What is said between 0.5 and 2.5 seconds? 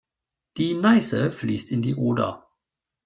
Die Neiße fließt in die Oder.